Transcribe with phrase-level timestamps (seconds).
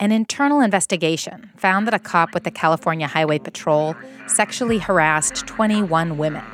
[0.00, 3.96] An internal investigation found that a cop with the California Highway Patrol
[4.28, 6.44] sexually harassed 21 women.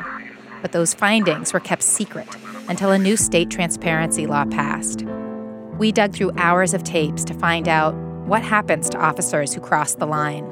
[0.63, 2.27] But those findings were kept secret
[2.71, 5.05] until a new state transparency law passed.
[5.79, 7.95] We dug through hours of tapes to find out
[8.27, 10.51] what happens to officers who cross the line.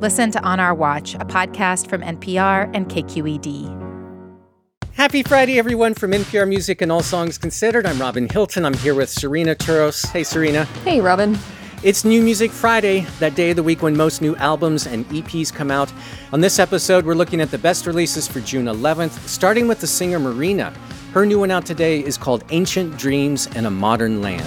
[0.00, 3.84] Listen to On Our Watch, a podcast from NPR and KQED.
[4.94, 7.84] Happy Friday, everyone, from NPR Music and All Songs Considered.
[7.84, 8.64] I'm Robin Hilton.
[8.64, 10.06] I'm here with Serena Turos.
[10.06, 10.64] Hey, Serena.
[10.84, 11.38] Hey, Robin.
[11.84, 15.54] It's New Music Friday, that day of the week when most new albums and EPs
[15.54, 15.92] come out.
[16.32, 19.86] On this episode, we're looking at the best releases for June 11th, starting with the
[19.86, 20.74] singer Marina.
[21.12, 24.42] Her new one out today is called Ancient Dreams in a Modern Land.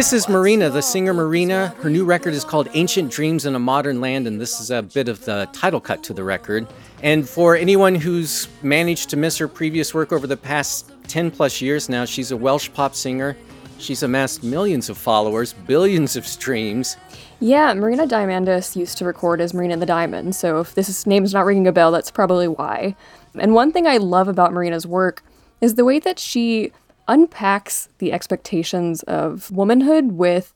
[0.00, 1.74] This is Marina, the singer Marina.
[1.82, 4.80] Her new record is called Ancient Dreams in a Modern Land, and this is a
[4.80, 6.66] bit of the title cut to the record.
[7.02, 11.60] And for anyone who's managed to miss her previous work over the past 10 plus
[11.60, 13.36] years now, she's a Welsh pop singer.
[13.76, 16.96] She's amassed millions of followers, billions of streams.
[17.40, 21.34] Yeah, Marina Diamandis used to record as Marina the Diamond, so if this is, name's
[21.34, 22.96] not ringing a bell, that's probably why.
[23.38, 25.22] And one thing I love about Marina's work
[25.60, 26.72] is the way that she
[27.10, 30.54] unpacks the expectations of womanhood with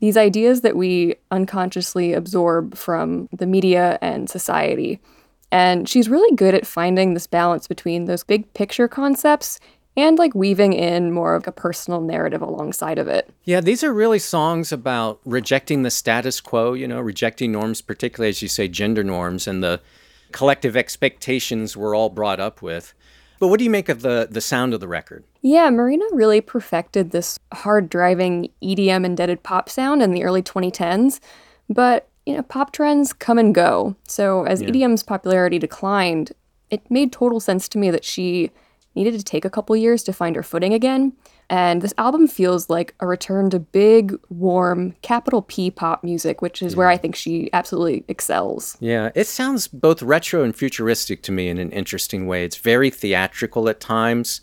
[0.00, 5.00] these ideas that we unconsciously absorb from the media and society.
[5.50, 9.58] And she's really good at finding this balance between those big picture concepts
[9.96, 13.32] and like weaving in more of a personal narrative alongside of it.
[13.44, 18.28] Yeah, these are really songs about rejecting the status quo, you know, rejecting norms, particularly
[18.28, 19.80] as you say, gender norms and the
[20.32, 22.92] collective expectations we're all brought up with.
[23.44, 25.22] But what do you make of the, the sound of the record?
[25.42, 31.20] Yeah, Marina really perfected this hard driving EDM indebted pop sound in the early 2010s.
[31.68, 33.96] But, you know, pop trends come and go.
[34.08, 36.32] So as EDM's popularity declined,
[36.70, 38.50] it made total sense to me that she
[38.94, 41.12] needed to take a couple years to find her footing again.
[41.50, 46.62] And this album feels like a return to big, warm, capital P pop music, which
[46.62, 48.76] is where I think she absolutely excels.
[48.80, 52.44] Yeah, it sounds both retro and futuristic to me in an interesting way.
[52.44, 54.40] It's very theatrical at times,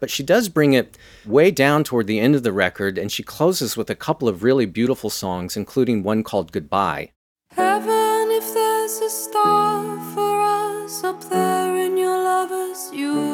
[0.00, 3.22] but she does bring it way down toward the end of the record, and she
[3.22, 7.12] closes with a couple of really beautiful songs, including one called Goodbye.
[7.52, 13.31] Heaven, if there's a star for us up there in your lover's universe,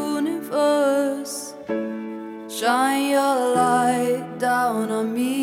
[2.69, 5.37] shine your light down on me.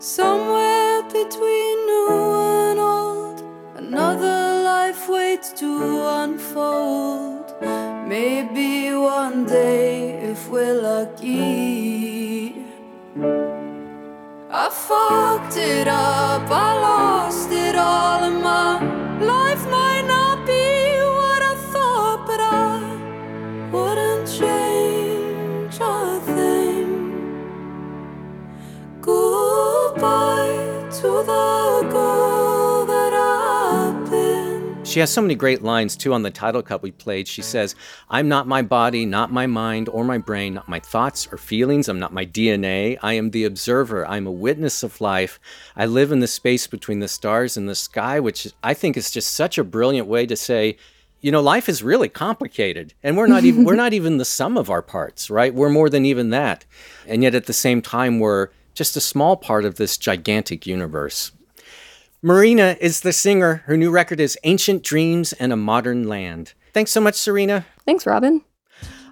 [0.00, 2.08] Somewhere between new
[2.58, 3.38] and old,
[3.82, 4.40] another
[4.72, 5.70] life waits to
[6.22, 7.46] unfold.
[8.14, 9.92] Maybe one day,
[10.32, 12.56] if we're lucky.
[14.64, 16.67] I fucked it up, I
[34.98, 37.28] She has so many great lines too on the title cut we played.
[37.28, 37.76] She says,
[38.10, 41.88] I'm not my body, not my mind or my brain, not my thoughts or feelings.
[41.88, 42.98] I'm not my DNA.
[43.00, 44.04] I am the observer.
[44.08, 45.38] I'm a witness of life.
[45.76, 49.12] I live in the space between the stars and the sky, which I think is
[49.12, 50.76] just such a brilliant way to say,
[51.20, 52.92] you know, life is really complicated.
[53.04, 55.54] And we're not even we're not even the sum of our parts, right?
[55.54, 56.64] We're more than even that.
[57.06, 61.30] And yet at the same time we're just a small part of this gigantic universe.
[62.22, 63.62] Marina is the singer.
[63.66, 66.54] Her new record is Ancient Dreams in a Modern Land.
[66.72, 67.64] Thanks so much, Serena.
[67.86, 68.42] Thanks, Robin.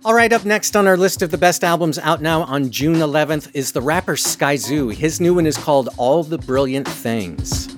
[0.05, 2.97] All right, up next on our list of the best albums out now on June
[2.97, 4.93] 11th is the rapper Skyzoo.
[4.95, 7.69] His new one is called All the Brilliant Things.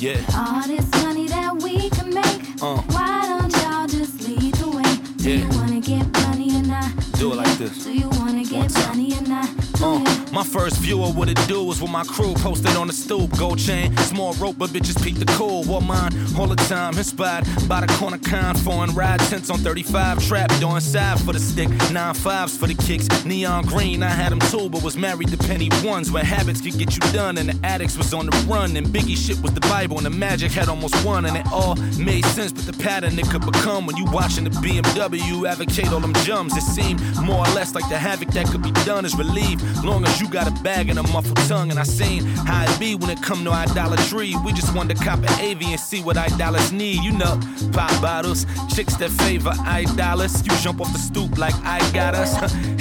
[0.00, 0.20] Yeah.
[0.34, 2.62] All this money that we can make.
[2.62, 2.76] Uh.
[2.90, 4.96] Why don't y'all just lead the way?
[5.18, 5.36] Do Yeah.
[5.52, 6.92] you wanna get money or not?
[7.18, 7.84] Do it like this.
[7.84, 9.48] Do you wanna get money or not?
[9.82, 9.98] Uh,
[10.32, 13.36] my first view of what it do was with my crew posted on the stoop.
[13.36, 15.64] Gold chain, small rope, but bitches peep the cool.
[15.64, 18.54] Wore mine all the time, inspired by the corner con.
[18.54, 21.68] Foreign ride tents on 35, trap doing side for the stick.
[21.90, 24.02] Nine fives for the kicks, neon green.
[24.02, 26.12] I had them too, but was married to penny ones.
[26.12, 28.76] Where habits could get you done, and the addicts was on the run.
[28.76, 31.26] And Biggie shit was the Bible, and the magic had almost won.
[31.26, 34.50] And it all made sense, but the pattern it could become when you watching the
[34.50, 36.56] BMW advocate all them jums.
[36.56, 39.62] It seemed more or less like the havoc that could be done is relieved.
[39.84, 41.70] Long as you got a bag and a muffled tongue.
[41.70, 44.34] And I seen how it be when it come to idolatry.
[44.44, 47.02] We just want to cop an AV and see what idolaters need.
[47.02, 47.40] You know,
[47.72, 50.44] pop bottles, chicks that favor idolaters.
[50.46, 52.32] You jump off the stoop like I got us.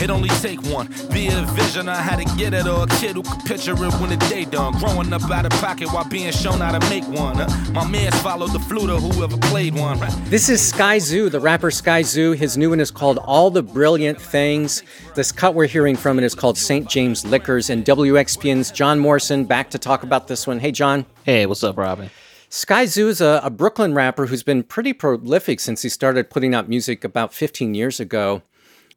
[0.02, 0.88] it only take one.
[1.12, 3.74] Be it a vision on how to get it, or a kid who could picture
[3.74, 4.74] it when the day done.
[4.80, 7.38] Growing up out of pocket while being shown how to make one.
[7.74, 10.00] My man's followed the flute or whoever played one.
[10.26, 12.36] This is Skyzoo, the rapper Skyzoo.
[12.36, 14.84] His new one is called All the Brilliant Things.
[15.16, 16.81] This cut we're hearing from it is called St.
[16.88, 17.69] James Liquors.
[17.69, 20.60] And WXPN's John Morrison back to talk about this one.
[20.60, 21.06] Hey, John.
[21.24, 22.10] Hey, what's up, Robin?
[22.50, 26.68] Skyzoo is a, a Brooklyn rapper who's been pretty prolific since he started putting out
[26.68, 28.42] music about 15 years ago.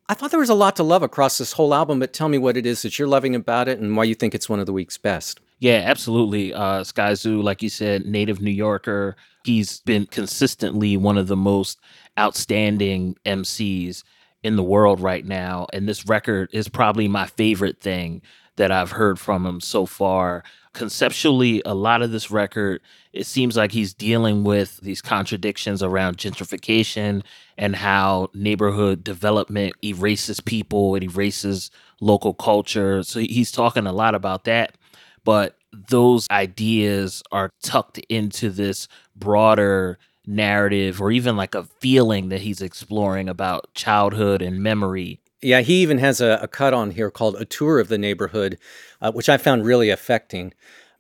[0.09, 2.37] I thought there was a lot to love across this whole album, but tell me
[2.37, 4.67] what it is that you're loving about it and why you think it's one of
[4.67, 5.41] the week's best.
[5.61, 6.53] Yeah, absolutely.
[6.53, 9.17] Uh, Skyzoo, like you said, native New Yorker.
[9.45, 11.79] He's been consistently one of the most
[12.19, 14.03] outstanding MCs
[14.45, 15.67] in the world right now.
[15.73, 18.23] And this record is probably my favorite thing
[18.57, 20.45] that I've heard from him so far.
[20.73, 22.81] Conceptually, a lot of this record,
[23.13, 27.25] it seems like he's dealing with these contradictions around gentrification
[27.59, 33.03] and how neighborhood development erases people, it erases local culture.
[33.03, 34.77] So he's talking a lot about that
[35.25, 38.87] but those ideas are tucked into this
[39.17, 45.21] broader narrative or even like a feeling that he's exploring about childhood and memory.
[45.43, 48.59] Yeah, he even has a, a cut on here called A Tour of the Neighborhood,
[49.03, 50.55] uh, which I found really affecting.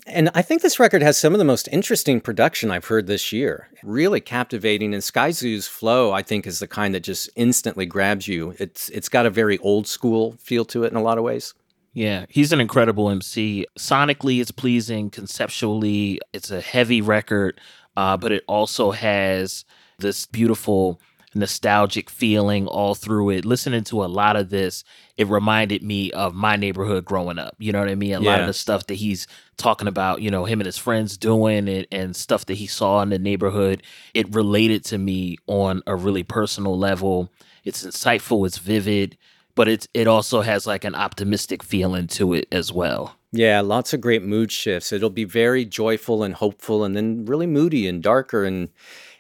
[0.07, 3.33] And I think this record has some of the most interesting production I've heard this
[3.33, 3.69] year.
[3.83, 4.93] Really captivating.
[4.93, 8.55] And Skyzoo's flow, I think, is the kind that just instantly grabs you.
[8.59, 11.55] It's it's got a very old school feel to it in a lot of ways.
[11.95, 13.67] Yeah, he's an incredible MC.
[13.79, 15.11] Sonically, it's pleasing.
[15.11, 17.61] Conceptually, it's a heavy record,
[17.97, 19.65] uh, but it also has
[19.99, 21.01] this beautiful
[21.35, 23.45] nostalgic feeling all through it.
[23.45, 24.85] Listening to a lot of this,
[25.17, 27.55] it reminded me of my neighborhood growing up.
[27.59, 28.15] You know what I mean?
[28.15, 29.27] A lot of the stuff that he's
[29.57, 33.03] talking about, you know, him and his friends doing it and stuff that he saw
[33.03, 33.83] in the neighborhood,
[34.15, 37.33] it related to me on a really personal level.
[37.65, 39.17] It's insightful, it's vivid,
[39.55, 43.17] but it's it also has like an optimistic feeling to it as well.
[43.37, 44.93] Yeah, lots of great mood shifts.
[44.93, 48.69] It'll be very joyful and hopeful, and then really moody and darker, and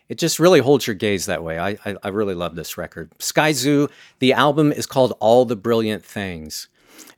[0.08, 1.58] it just really holds your gaze that way.
[1.58, 3.10] I, I, I really love this record.
[3.18, 3.90] Skyzoo,
[4.20, 6.68] the album is called All the Brilliant Things.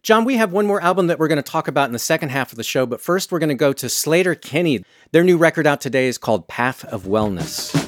[0.02, 2.30] John, we have one more album that we're going to talk about in the second
[2.30, 4.82] half of the show, but first we're going to go to Sleater-Kinney.
[5.12, 7.85] Their new record out today is called Path of Wellness.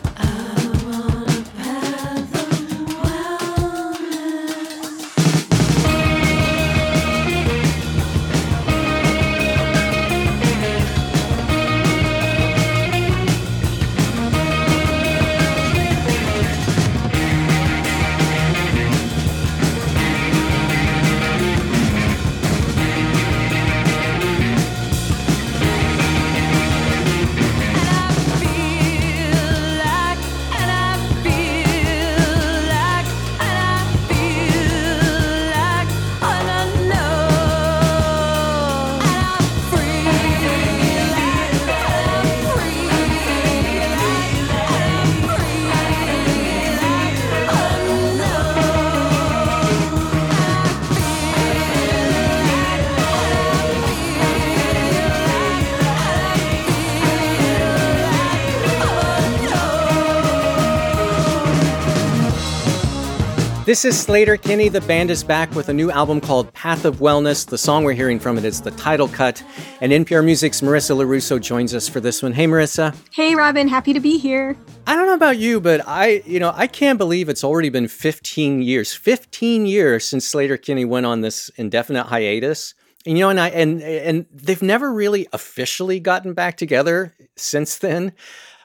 [63.69, 64.71] This is Sleater-Kinney.
[64.71, 67.47] The band is back with a new album called Path of Wellness.
[67.47, 69.43] The song we're hearing from it is the title cut.
[69.83, 72.33] And NPR Music's Marissa Lorusso joins us for this one.
[72.33, 72.97] Hey, Marissa.
[73.13, 74.57] Hey, Robin, happy to be here.
[74.87, 77.89] I don't know about you, but I, you know, I can't believe it's already been
[77.89, 78.95] 15 years.
[78.95, 82.73] 15 years since Sleater-Kinney went on this indefinite hiatus.
[83.05, 87.77] And, you know, and I and and they've never really officially gotten back together since
[87.77, 88.15] then.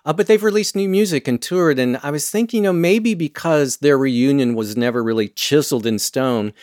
[0.05, 3.13] Uh, but they've released new music and toured, and I was thinking, you know, maybe
[3.13, 6.53] because their reunion was never really chiseled in stone,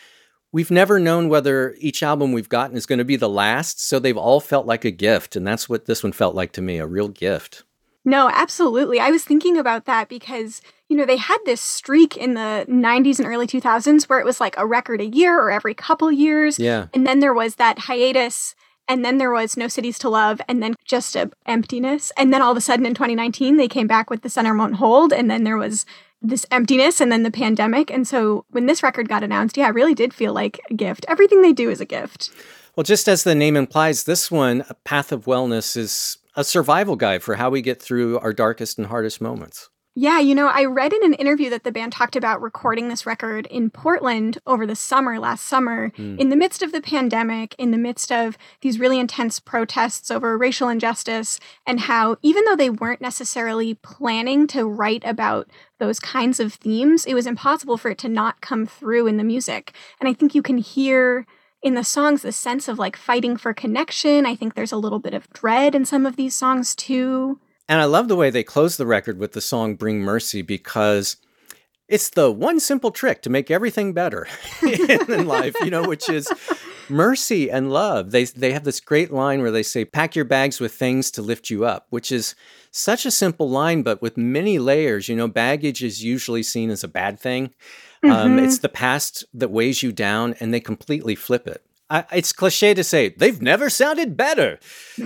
[0.52, 3.99] We've never known whether each album we've gotten is going to be the last, so
[3.99, 6.78] they've all felt like a gift, and that's what this one felt like to me,
[6.78, 7.62] a real gift.
[8.04, 8.99] No, absolutely.
[8.99, 13.18] I was thinking about that because, you know, they had this streak in the 90s
[13.18, 16.59] and early 2000s where it was like a record a year or every couple years.
[16.59, 16.87] Yeah.
[16.94, 18.54] And then there was that hiatus
[18.90, 22.11] and then there was No Cities to Love and then just a emptiness.
[22.16, 24.75] And then all of a sudden in 2019 they came back with The Center Won't
[24.75, 25.87] Hold and then there was
[26.20, 27.92] this emptiness and then the pandemic.
[27.92, 31.06] And so when this record got announced, yeah, it really did feel like a gift.
[31.06, 32.30] Everything they do is a gift.
[32.75, 36.97] Well, just as the name implies, this one, A Path of Wellness, is a survival
[36.97, 39.69] guide for how we get through our darkest and hardest moments.
[39.97, 43.06] Yeah, you know, I read in an interview that the band talked about recording this
[43.06, 46.16] record in Portland over the summer, last summer, hmm.
[46.16, 50.38] in the midst of the pandemic, in the midst of these really intense protests over
[50.38, 56.38] racial injustice, and how even though they weren't necessarily planning to write about those kinds
[56.38, 59.75] of themes, it was impossible for it to not come through in the music.
[59.99, 61.26] And I think you can hear
[61.62, 64.25] in the songs the sense of like fighting for connection.
[64.25, 67.40] I think there's a little bit of dread in some of these songs too.
[67.70, 71.18] And I love the way they close the record with the song Bring Mercy because
[71.86, 74.26] it's the one simple trick to make everything better
[74.62, 76.28] in life, you know, which is
[76.88, 78.10] mercy and love.
[78.10, 81.22] They they have this great line where they say pack your bags with things to
[81.22, 82.34] lift you up, which is
[82.72, 85.08] such a simple line but with many layers.
[85.08, 87.54] You know, baggage is usually seen as a bad thing.
[88.02, 91.64] Um, it's the past that weighs you down and they completely flip it.
[91.90, 94.61] I, it's cliche to say they've never sounded better,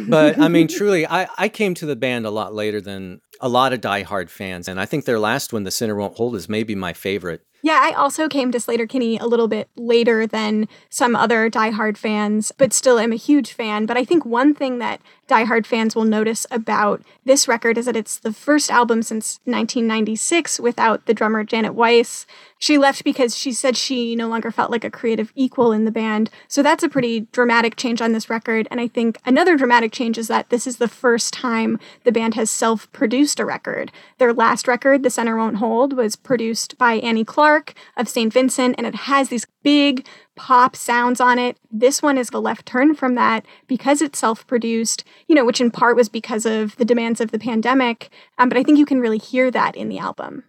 [0.09, 3.49] but I mean, truly, I, I came to the band a lot later than a
[3.49, 6.49] lot of diehard fans, and I think their last one, "The Center Won't Hold," is
[6.49, 7.43] maybe my favorite.
[7.63, 12.53] Yeah, I also came to Sleater-Kinney a little bit later than some other diehard fans,
[12.53, 13.87] but still am a huge fan.
[13.87, 17.97] But I think one thing that diehard fans will notice about this record is that
[17.97, 22.27] it's the first album since 1996 without the drummer Janet Weiss.
[22.59, 25.91] She left because she said she no longer felt like a creative equal in the
[25.91, 26.31] band.
[26.49, 28.69] So that's a pretty dramatic change on this record.
[28.71, 32.35] And I think another dramatic change is that this is the first time the band
[32.35, 33.93] has self produced a record.
[34.19, 38.33] Their last record, The Center Won't Hold, was produced by Annie Clark of St.
[38.33, 41.57] Vincent, and it has these big pop sounds on it.
[41.71, 45.61] This one is the left turn from that because it's self produced, you know, which
[45.61, 48.11] in part was because of the demands of the pandemic.
[48.39, 50.45] Um, but I think you can really hear that in the album.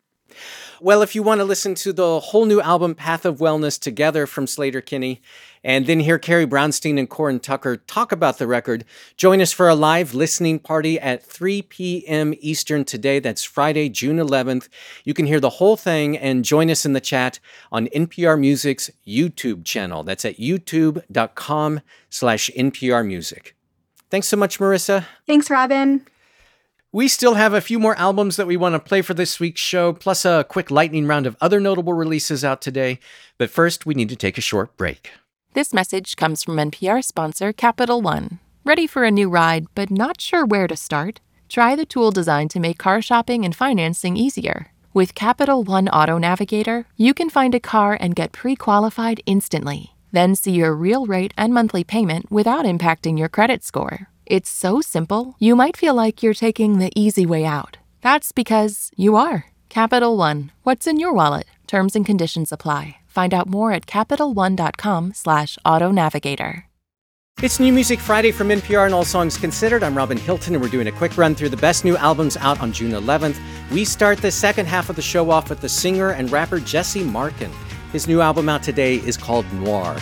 [0.81, 4.27] Well, if you want to listen to the whole new album, Path of Wellness, together
[4.27, 5.21] from Sleater-Kinney,
[5.63, 8.85] and then hear Carrie Brownstein and Corin Tucker talk about the record,
[9.17, 12.33] join us for a live listening party at 3 p.m.
[12.39, 13.19] Eastern today.
[13.19, 14.67] That's Friday, June 11th.
[15.05, 17.39] You can hear the whole thing and join us in the chat
[17.71, 20.03] on NPR Music's YouTube channel.
[20.03, 23.55] That's at youtube.com slash NPR Music.
[24.11, 25.05] Thanks so much, Marissa.
[25.25, 26.05] Thanks, Robin.
[26.95, 29.59] We still have a few more albums that we want to play for this week's
[29.59, 32.99] show, plus a quick lightning round of other notable releases out today.
[33.37, 35.11] But first, we need to take a short break.
[35.51, 38.39] This message comes from NPR sponsor Capital One.
[38.63, 41.19] Ready for a new ride, but not sure where to start?
[41.49, 44.67] Try the tool designed to make car shopping and financing easier.
[44.93, 49.93] With Capital One Auto Navigator, you can find a car and get pre qualified instantly.
[50.13, 54.07] Then see your real rate and monthly payment without impacting your credit score.
[54.25, 57.77] It's so simple, you might feel like you're taking the easy way out.
[58.01, 59.45] That's because you are.
[59.69, 60.51] Capital One.
[60.63, 61.45] What's in your wallet?
[61.67, 62.97] Terms and conditions apply.
[63.07, 66.65] Find out more at CapitalOne.com slash auto navigator.
[67.43, 69.83] It's New Music Friday from NPR and All Songs Considered.
[69.83, 72.61] I'm Robin Hilton, and we're doing a quick run through the best new albums out
[72.61, 73.37] on June 11th.
[73.71, 77.03] We start the second half of the show off with the singer and rapper Jesse
[77.03, 77.51] Markin.
[77.91, 79.97] His new album out today is called Noir.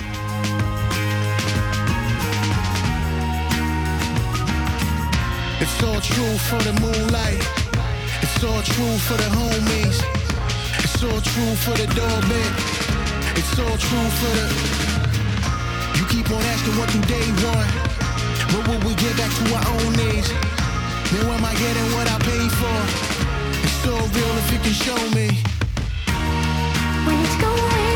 [5.64, 7.40] It's all true for the moonlight.
[8.22, 9.96] It's all true for the homies.
[10.84, 12.52] It's all true for the doorbell.
[13.40, 14.46] It's all true for the.
[15.98, 17.72] You keep on asking what do they want?
[18.52, 20.28] What will we get back to our own age?
[21.16, 22.80] Then why am I getting what I paid for?
[23.64, 25.28] It's so real if you can show me.
[27.08, 27.93] When it's going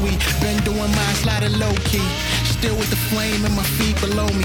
[0.00, 0.20] sweet.
[0.40, 2.04] Been doing mine, sliding low key.
[2.44, 4.44] Still with the flame and my feet below me.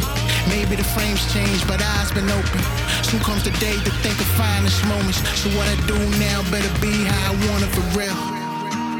[0.52, 2.60] Maybe the frames changed, but eyes been open.
[3.04, 5.20] Soon comes the day to think of finest moments.
[5.40, 8.18] So what I do now better be how I want it for real.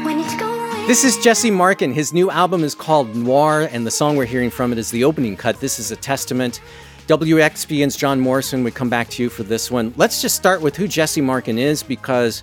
[0.04, 1.92] When it's going This is Jesse Markin.
[1.92, 5.04] His new album is called Noir, and the song we're hearing from it is the
[5.04, 5.60] opening cut.
[5.60, 6.60] This is a testament.
[7.06, 9.94] WXPN's John Morrison would come back to you for this one.
[9.96, 12.42] Let's just start with who Jesse Markin is because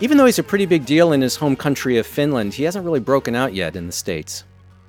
[0.00, 2.84] even though he's a pretty big deal in his home country of Finland, he hasn't
[2.84, 4.44] really broken out yet in the States.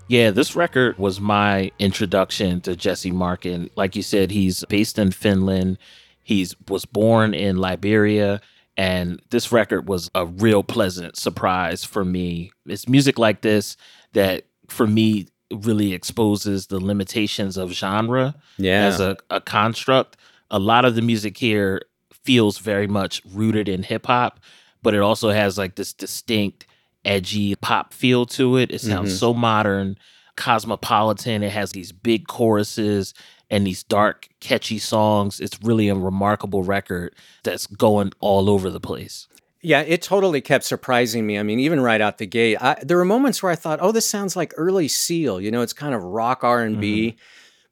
[0.08, 3.70] Yeah, this record was my introduction to Jesse Markin.
[3.75, 5.78] Like you said, he's based in Finland.
[6.24, 8.42] He's was born in Liberia,
[8.78, 12.51] and this record was a real pleasant surprise for me.
[12.66, 13.78] It's music like this
[14.13, 18.86] that for me really exposes the limitations of genre Yeah.
[18.86, 20.18] as a, a construct.
[20.51, 21.82] A lot of the music here
[22.24, 24.39] feels very much rooted in hip hop,
[24.81, 26.65] but it also has like this distinct
[27.05, 28.71] edgy pop feel to it.
[28.71, 29.17] It sounds Mhm.
[29.17, 29.98] so modern,
[30.36, 31.43] cosmopolitan.
[31.43, 33.13] It has these big choruses
[33.50, 35.39] and these dark, catchy songs.
[35.39, 39.27] It's really a remarkable record that's going all over the place.
[39.62, 41.38] Yeah, it totally kept surprising me.
[41.38, 43.91] I mean, even right out the gate, I, there were moments where I thought, "Oh,
[43.91, 47.17] this sounds like early Seal." You know, it's kind of rock R and B.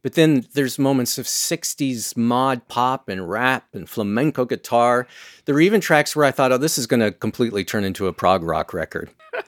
[0.03, 5.07] But then there's moments of '60s mod pop and rap and flamenco guitar.
[5.45, 8.07] There were even tracks where I thought, "Oh, this is going to completely turn into
[8.07, 9.09] a prog rock record."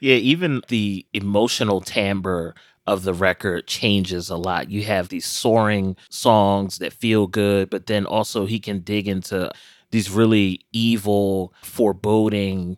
[0.00, 2.54] Yeah, even the emotional timbre
[2.86, 4.70] of the record changes a lot.
[4.70, 9.50] You have these soaring songs that feel good, but then also he can dig into
[9.90, 12.76] these really evil, foreboding,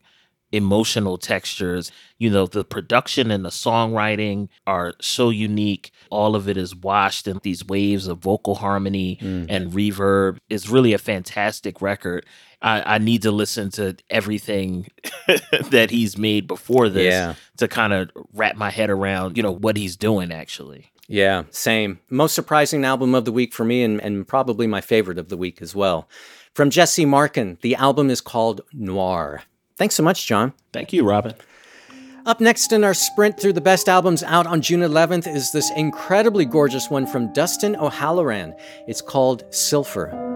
[0.57, 1.93] emotional textures.
[2.19, 5.91] You know, the production and the songwriting are so unique.
[6.11, 9.47] All of it is washed in these waves of vocal harmony mm.
[9.49, 10.39] and reverb.
[10.49, 12.27] It's really a fantastic record.
[12.63, 14.89] I, I need to listen to everything
[15.71, 17.35] that he's made before this Yeah.
[17.59, 20.91] to kind of wrap my head around, you know, what he's doing actually.
[21.09, 22.01] Yeah, same.
[22.11, 25.37] Most surprising album of the week for me, and, and probably my favorite of the
[25.37, 26.09] week as well.
[26.53, 29.43] From Jesse Markin, the album is called Noir.
[29.77, 30.53] Thanks so much, John.
[30.73, 31.35] Thank you, Robin.
[32.25, 35.71] Up next in our sprint through the best albums out on June 11th is this
[35.77, 38.55] incredibly gorgeous one from Dustin O'Halloran.
[38.89, 40.36] It's called Silfur.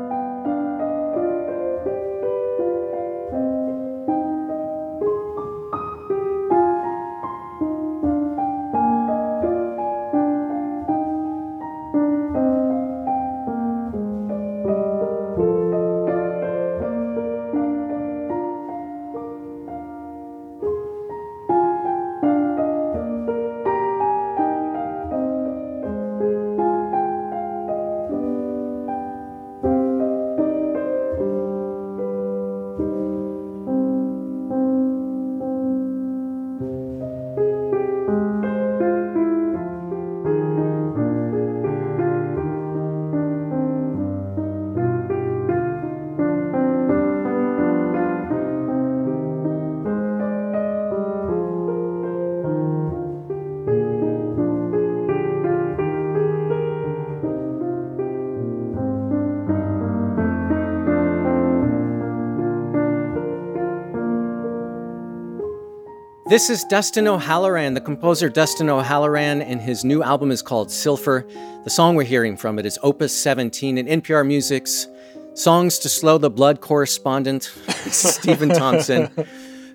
[66.31, 71.29] This is Dustin O'Halloran, the composer Dustin O'Halloran, and his new album is called Silfur.
[71.65, 74.87] The song we're hearing from it is Opus 17 in NPR Music's
[75.35, 77.43] Songs to Slow the Blood correspondent,
[77.91, 79.11] Stephen Thompson,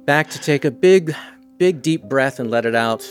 [0.06, 1.13] back to take a big,
[1.58, 3.02] big deep breath and let it out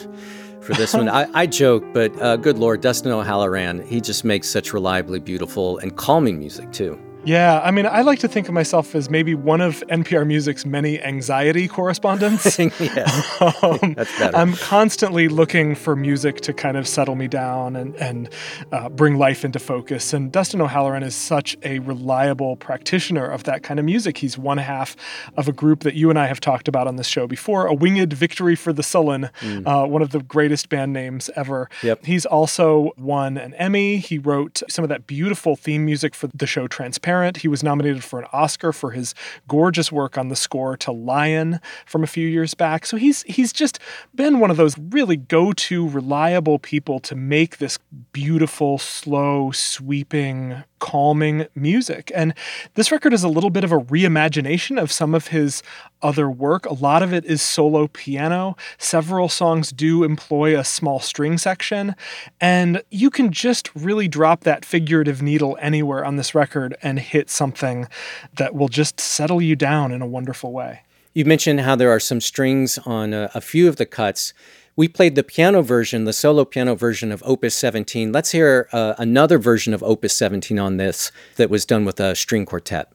[0.62, 1.10] for this one.
[1.10, 5.76] I, I joke, but uh, good Lord, Dustin O'Halloran, he just makes such reliably beautiful
[5.76, 6.98] and calming music, too.
[7.24, 10.66] Yeah, I mean, I like to think of myself as maybe one of NPR Music's
[10.66, 12.58] many anxiety correspondents.
[12.58, 13.22] yeah,
[13.62, 14.36] Um, that's better.
[14.36, 18.28] I'm constantly looking for music to kind of settle me down and and
[18.72, 20.12] uh, bring life into focus.
[20.12, 24.18] And Dustin O'Halloran is such a reliable practitioner of that kind of music.
[24.18, 24.96] He's one half
[25.36, 27.74] of a group that you and I have talked about on this show before, a
[27.74, 29.30] Winged Victory for the Sullen,
[29.66, 31.68] uh, one of the greatest band names ever.
[31.80, 31.84] Mm.
[31.84, 32.04] Yep.
[32.04, 33.98] He's also won an Emmy.
[33.98, 37.13] He wrote some of that beautiful theme music for the show Transparent.
[37.22, 39.14] He was nominated for an Oscar for his
[39.48, 42.86] gorgeous work on the score to Lion from a few years back.
[42.86, 43.78] So he's he's just
[44.14, 47.78] been one of those really go-to reliable people to make this
[48.12, 52.12] beautiful, slow, sweeping calming music.
[52.14, 52.34] And
[52.74, 55.62] this record is a little bit of a reimagination of some of his
[56.02, 56.66] other work.
[56.66, 58.54] A lot of it is solo piano.
[58.76, 61.96] Several songs do employ a small string section.
[62.38, 67.30] And you can just really drop that figurative needle anywhere on this record and hit
[67.30, 67.88] something
[68.34, 70.82] that will just settle you down in a wonderful way.
[71.14, 74.34] You mentioned how there are some strings on a, a few of the cuts.
[74.76, 78.10] We played the piano version, the solo piano version of Opus 17.
[78.10, 82.16] Let's hear uh, another version of Opus 17 on this that was done with a
[82.16, 82.90] string quartet.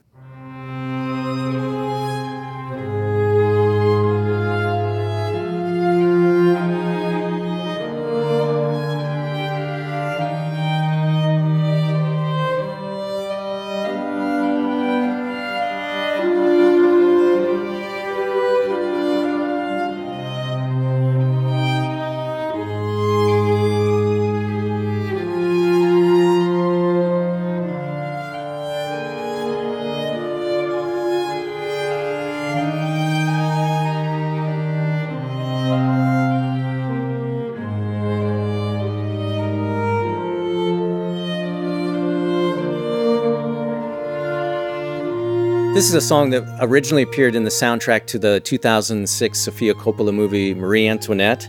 [45.79, 50.13] This is a song that originally appeared in the soundtrack to the 2006 Sofia Coppola
[50.13, 51.47] movie Marie Antoinette.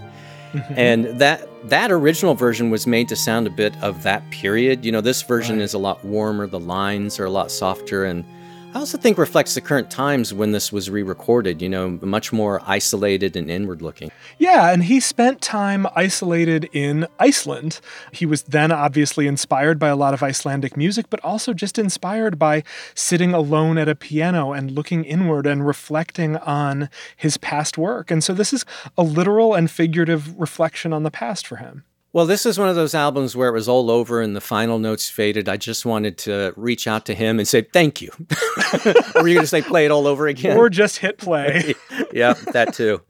[0.52, 0.74] Mm-hmm.
[0.76, 4.84] and that that original version was made to sound a bit of that period.
[4.84, 8.24] You know, this version is a lot warmer, the lines are a lot softer and
[8.72, 12.62] I also think reflects the current times when this was re-recorded, you know, much more
[12.64, 14.12] isolated and inward looking.
[14.38, 17.80] Yeah, and he spent time isolated in Iceland.
[18.12, 22.38] He was then obviously inspired by a lot of Icelandic music, but also just inspired
[22.38, 22.62] by
[22.94, 28.12] sitting alone at a piano and looking inward and reflecting on his past work.
[28.12, 28.64] And so this is
[28.96, 31.84] a literal and figurative reflection on the past for him.
[32.12, 34.80] Well, this is one of those albums where it was all over and the final
[34.80, 35.48] notes faded.
[35.48, 38.10] I just wanted to reach out to him and say thank you.
[39.14, 40.56] or were you going to say play it all over again?
[40.56, 41.74] Or just hit play.
[42.12, 43.00] yeah, that too.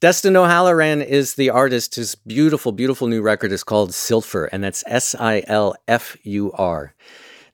[0.00, 1.96] Dustin O'Halloran is the artist.
[1.96, 6.52] His beautiful, beautiful new record is called Silfur, and that's S I L F U
[6.52, 6.94] R.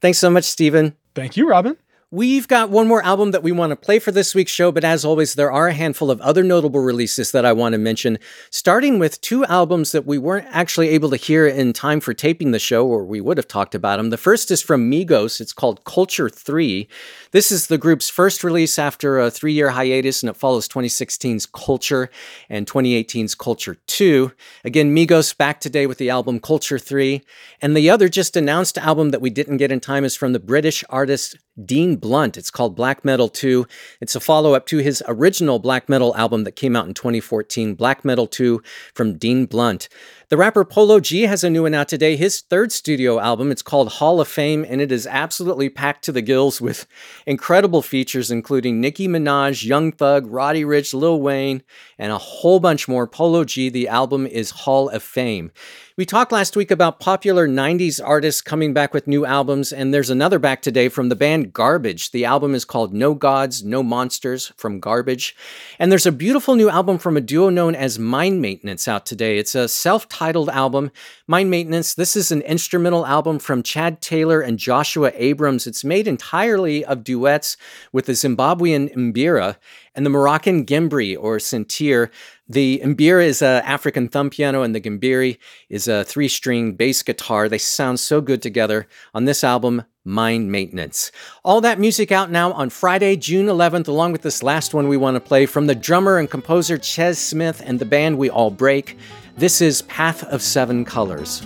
[0.02, 0.94] Thanks so much, Stephen.
[1.14, 1.78] Thank you, Robin.
[2.14, 4.84] We've got one more album that we want to play for this week's show, but
[4.84, 8.20] as always, there are a handful of other notable releases that I want to mention,
[8.50, 12.52] starting with two albums that we weren't actually able to hear in time for taping
[12.52, 14.10] the show, or we would have talked about them.
[14.10, 15.40] The first is from Migos.
[15.40, 16.88] It's called Culture 3.
[17.32, 21.46] This is the group's first release after a three year hiatus, and it follows 2016's
[21.46, 22.10] Culture
[22.48, 24.30] and 2018's Culture 2.
[24.64, 27.22] Again, Migos back today with the album Culture 3.
[27.60, 30.38] And the other just announced album that we didn't get in time is from the
[30.38, 32.36] British artist Dean Blunt.
[32.36, 33.66] It's called Black Metal 2.
[34.02, 37.74] It's a follow up to his original black metal album that came out in 2014,
[37.74, 38.62] Black Metal 2
[38.92, 39.88] from Dean Blunt.
[40.30, 43.50] The rapper Polo G has a new one out today, his third studio album.
[43.50, 46.86] It's called Hall of Fame, and it is absolutely packed to the gills with
[47.26, 51.62] incredible features, including Nicki Minaj, Young Thug, Roddy Ricch, Lil Wayne,
[51.98, 53.06] and a whole bunch more.
[53.06, 55.52] Polo G, the album is Hall of Fame.
[55.96, 60.10] We talked last week about popular 90s artists coming back with new albums, and there's
[60.10, 62.10] another back today from the band Garbage.
[62.10, 65.36] The album is called No Gods, No Monsters from Garbage.
[65.78, 69.38] And there's a beautiful new album from a duo known as Mind Maintenance out today.
[69.38, 70.92] It's a self titled album.
[71.26, 75.66] Mind Maintenance, this is an instrumental album from Chad Taylor and Joshua Abrams.
[75.66, 77.56] It's made entirely of duets
[77.92, 79.56] with the Zimbabwean Mbira
[79.92, 82.10] and the Moroccan Gimbri or Sintir.
[82.48, 87.02] The Mbira is an African thumb piano, and the Gimbiri is a three string bass
[87.02, 87.48] guitar.
[87.48, 91.10] They sound so good together on this album, Mind Maintenance.
[91.42, 94.98] All that music out now on Friday, June 11th, along with this last one we
[94.98, 98.50] want to play from the drummer and composer Ches Smith and the band We All
[98.50, 98.96] Break.
[99.36, 101.42] This is Path of Seven Colors.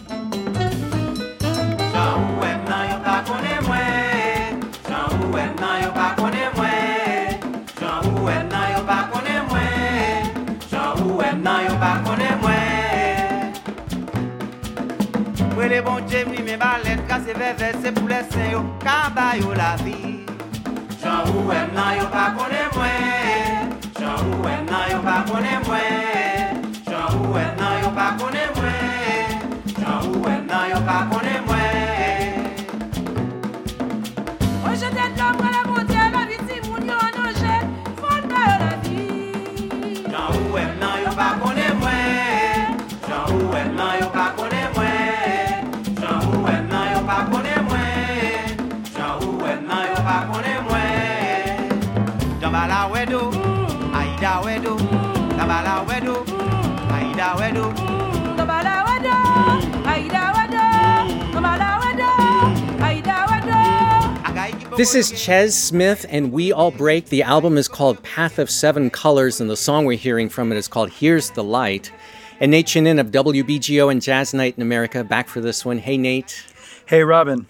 [30.89, 31.18] Em
[64.79, 67.07] This is Ches Smith and We All Break.
[67.07, 70.57] The album is called Path of Seven Colors, and the song we're hearing from it
[70.57, 71.91] is called Here's the Light.
[72.39, 75.79] And Nate Chinen of WBGO and Jazz Night in America back for this one.
[75.79, 76.45] Hey, Nate.
[76.87, 77.49] Hey, Robin.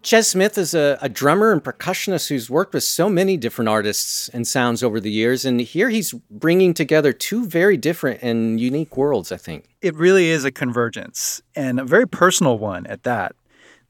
[0.00, 4.30] Ches Smith is a, a drummer and percussionist who's worked with so many different artists
[4.30, 5.44] and sounds over the years.
[5.44, 9.66] And here he's bringing together two very different and unique worlds, I think.
[9.82, 13.36] It really is a convergence and a very personal one at that.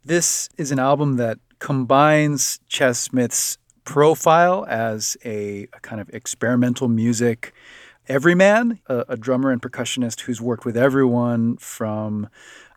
[0.05, 6.89] This is an album that combines Ches Smith's profile as a, a kind of experimental
[6.89, 7.53] music
[8.09, 12.29] everyman, a, a drummer and percussionist who's worked with everyone from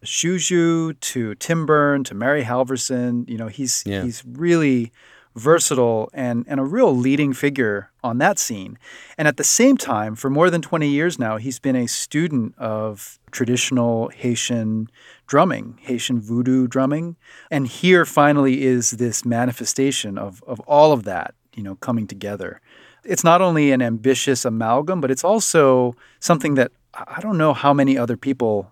[0.03, 3.27] Xiu Xiu to Tim Berne to Mary Halvorson.
[3.29, 4.03] You know, he's Yeah.
[4.03, 4.91] he's really
[5.35, 8.77] versatile and, and a real leading figure on that scene.
[9.19, 12.57] And at the same time, for more than 20 years now, he's been a student
[12.57, 14.87] of traditional Haitian
[15.27, 17.15] drumming, Haitian voodoo drumming.
[17.51, 22.61] And here finally is this manifestation of, of all of that, you know, coming together.
[23.03, 27.73] It's not only an ambitious amalgam, but it's also something that I don't know how
[27.73, 28.71] many other people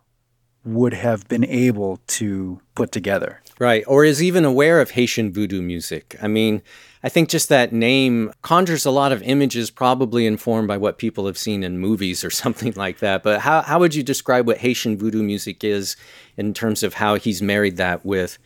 [0.65, 3.41] would have been able to put together.
[3.59, 3.83] Right.
[3.87, 6.15] Or is even aware of Haitian voodoo music.
[6.21, 6.61] I mean,
[7.03, 11.25] I think just that name conjures a lot of images, probably informed by what people
[11.27, 13.23] have seen in movies or something like that.
[13.23, 15.95] But how, how would you describe what Haitian voodoo music is
[16.35, 18.37] in terms of how he's married that with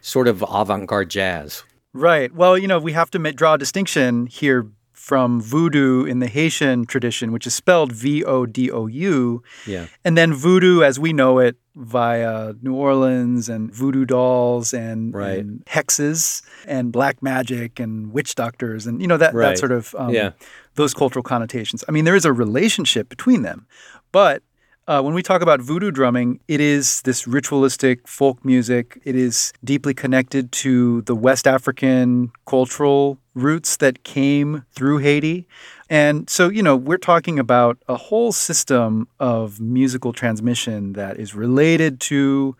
[0.00, 1.64] sort of avant garde jazz?
[1.92, 2.32] Right.
[2.34, 6.86] Well, you know, we have to draw a distinction here from voodoo in the Haitian
[6.86, 9.88] tradition, which is spelled V O D O U, Yeah.
[10.04, 15.38] and then voodoo as we know it via New Orleans and voodoo dolls and, Right.
[15.40, 19.50] and hexes and black magic and witch doctors and you know that Right.
[19.50, 20.30] that sort of um, Yeah.
[20.76, 21.84] those cultural connotations.
[21.88, 23.66] I mean, there is a relationship between them,
[24.12, 24.42] but
[24.86, 29.00] uh, when we talk about voodoo drumming, it is this ritualistic folk music.
[29.04, 35.48] It is deeply connected to the West African cultural roots that came through Haiti.
[35.90, 41.34] And so, you know, we're talking about a whole system of musical transmission that is
[41.34, 42.56] related to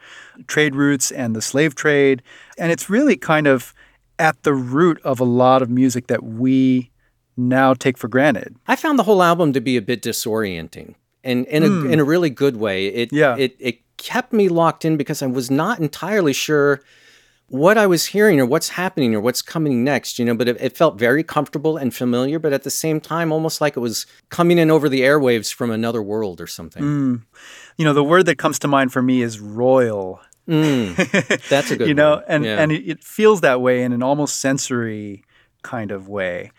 [0.46, 2.22] trade routes and the slave trade.
[2.58, 3.72] And it's really kind of
[4.18, 6.90] at the root of a lot of music that we
[7.36, 8.54] now take for granted.
[8.68, 11.90] I found the whole album to be a bit disorienting and in a, Hmm.
[11.92, 12.86] in a really good way.
[12.86, 13.36] It, Yeah.
[13.36, 16.82] it, it kept me locked in because I was not entirely sure
[17.48, 20.56] what I was hearing or what's happening or what's coming next, you know, but it,
[20.60, 24.06] it felt very comfortable and familiar, but at the same time, almost like it was
[24.30, 26.82] coming in over the airwaves from another world or something.
[26.82, 27.22] Mm.
[27.76, 30.20] You know, the word that comes to mind for me is royal.
[30.48, 31.48] Mm.
[31.48, 32.24] That's a good you know, one.
[32.28, 32.60] and Yeah.
[32.62, 35.22] and it, it feels that way in an almost sensory
[35.62, 36.50] kind of way.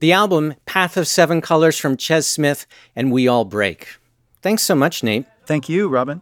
[0.00, 2.66] The album, Path of Seven Colors from Ches Smith
[2.96, 3.96] and We All Break.
[4.42, 5.26] Thanks so much, Nate.
[5.46, 6.20] Thank you, Robin.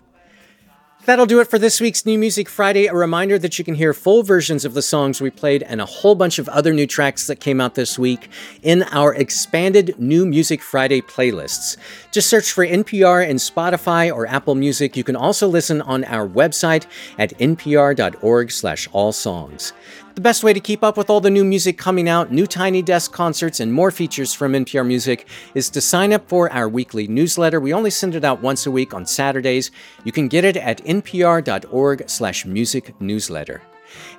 [1.06, 2.86] That'll do it for this week's New Music Friday.
[2.86, 5.86] A reminder that you can hear full versions of the songs we played and a
[5.86, 8.28] whole bunch of other new tracks that came out this week
[8.62, 11.78] in our expanded New Music Friday playlists.
[12.12, 14.94] Just search for NPR in Spotify or Apple Music.
[14.94, 16.84] You can also listen on our website
[17.18, 19.72] at npr.org/all songs.
[20.14, 22.82] The best way to keep up with all the new music coming out, new Tiny
[22.82, 27.06] Desk concerts, and more features from NPR Music is to sign up for our weekly
[27.06, 27.60] newsletter.
[27.60, 29.70] We only send it out once a week on Saturdays.
[30.04, 33.62] You can get it at npr.org/music newsletter.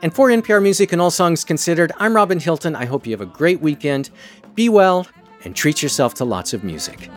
[0.01, 2.75] And for NPR Music and All Songs Considered, I'm Robin Hilton.
[2.75, 4.11] I hope you have a great weekend.
[4.55, 5.07] Be well
[5.43, 7.09] and treat yourself to lots of music.